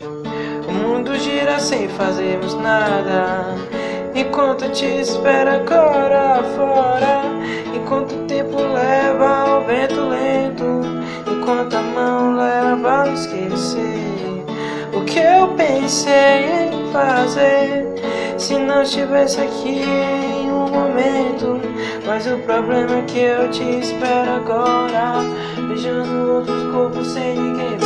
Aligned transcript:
O 0.00 0.72
mundo 0.72 1.18
gira 1.18 1.58
sem 1.58 1.88
fazermos 1.88 2.54
nada. 2.54 3.54
Enquanto 4.14 4.68
te 4.70 4.84
espera 4.84 5.56
agora 5.56 6.42
fora. 6.54 7.22
Enquanto 7.74 8.12
o 8.12 8.26
tempo 8.26 8.56
leva 8.56 9.58
o 9.58 9.64
vento 9.64 10.00
lento. 10.08 10.82
Enquanto 11.30 11.74
a 11.76 11.82
mão 11.82 12.36
leva 12.36 13.04
a 13.04 13.08
esquecer. 13.08 14.44
O 14.92 15.02
que 15.04 15.18
eu 15.18 15.48
pensei 15.56 16.68
em 16.72 16.92
fazer 16.92 17.86
se 18.36 18.58
não 18.58 18.82
estivesse 18.82 19.40
aqui 19.40 19.80
em 19.80 20.50
um 20.50 20.68
momento. 20.68 21.58
Mas 22.04 22.26
o 22.26 22.36
problema 22.38 22.98
é 22.98 23.02
que 23.02 23.20
eu 23.20 23.50
te 23.50 23.80
espero 23.80 24.36
agora, 24.36 25.24
beijando 25.68 26.34
outros 26.34 26.62
corpos 26.72 27.06
sem 27.08 27.34
ninguém 27.34 27.85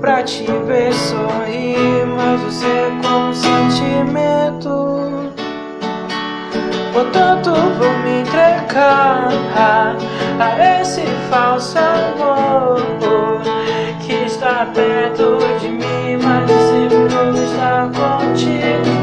pra 0.00 0.22
te 0.22 0.44
ver 0.66 0.92
sorrir, 0.94 2.06
mas 2.16 2.40
você 2.40 2.66
é 2.66 2.90
como 3.02 3.28
um 3.28 3.34
sentimento. 3.34 4.70
Portanto, 6.92 7.52
vou 7.78 7.98
me 7.98 8.22
entregar 8.22 9.28
a 10.38 10.80
esse 10.80 11.02
falso 11.30 11.78
amor 11.78 12.80
que 14.00 14.12
está 14.24 14.66
perto 14.74 15.38
de 15.60 15.68
mim, 15.68 16.16
mas 16.22 16.50
sempre 16.50 17.44
estar 17.44 17.90
contigo 17.90 19.00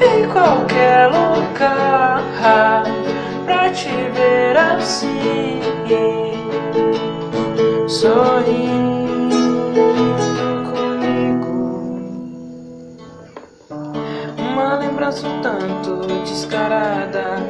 em 0.00 0.28
qualquer 0.28 1.08
lugar 1.08 2.22
pra 3.44 3.70
te 3.70 3.88
ver 3.88 4.56
assim, 4.56 5.60
sorrindo 7.88 8.91
Uma 14.62 14.76
lembrança 14.76 15.26
um 15.26 15.40
tanto 15.40 16.06
descarada, 16.22 17.42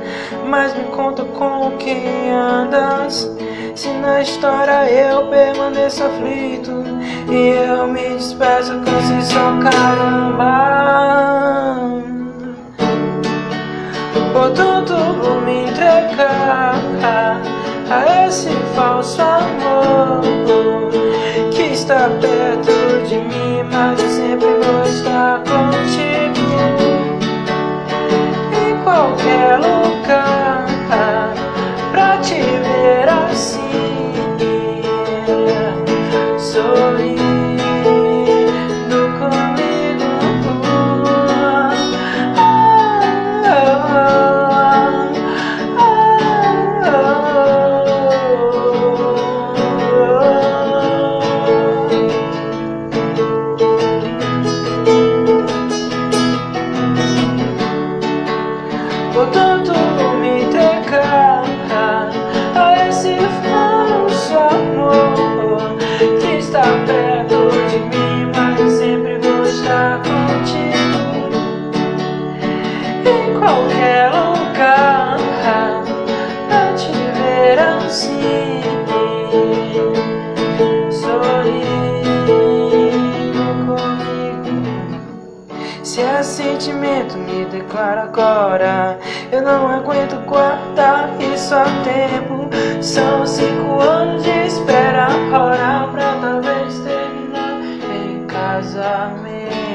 mas 0.46 0.74
me 0.74 0.84
conta 0.84 1.22
com 1.22 1.76
quem 1.76 2.30
andas. 2.30 3.30
Se 3.74 3.88
na 3.88 4.22
história 4.22 4.90
eu 4.90 5.28
permaneço 5.28 6.04
aflito 6.04 6.72
e 7.30 7.48
eu 7.68 7.86
me 7.86 8.16
despeço 8.16 8.72
com 8.78 9.22
som 9.22 9.60
caramba. 9.60 10.52
Portanto 14.32 14.94
vou 15.22 15.38
me 15.42 15.64
entregar 15.64 16.74
a 17.90 18.26
esse 18.26 18.48
falso 18.74 19.20
amor 19.20 20.22
que 21.50 21.74
está 21.74 22.08
perto 22.22 23.06
de 23.06 23.16
mim, 23.16 23.62
mas 23.70 24.11
Portanto, 59.12 59.72
vou 59.98 60.14
me 60.16 60.42
entregar 60.44 61.42
a 62.56 62.88
esse 62.88 63.14
falso 63.42 64.38
amor 64.38 65.76
que 66.18 66.38
está 66.38 66.62
perto 66.86 67.50
de 67.68 67.78
mim, 67.78 68.30
mas 68.34 68.72
sempre 68.72 69.18
vou 69.18 69.42
estar 69.44 69.98
contigo. 69.98 71.28
Em 73.04 73.38
qualquer 73.38 74.10
lugar 74.10 75.18
pra 76.48 76.72
te 76.74 76.90
ver 76.92 77.58
assim, 77.58 78.41
sentimento 86.32 87.18
me 87.18 87.44
declara 87.44 88.04
agora. 88.04 88.98
Eu 89.30 89.42
não 89.42 89.68
aguento 89.68 90.16
guardar 90.24 91.10
isso 91.20 91.54
há 91.54 91.64
tempo. 91.84 92.48
São 92.80 93.26
cinco 93.26 93.80
anos 93.80 94.22
de 94.22 94.46
espera, 94.46 95.08
hora 95.30 95.88
pra 95.92 96.14
talvez 96.20 96.80
terminar 96.80 97.60
em 97.94 98.26
casamento. 98.26 99.71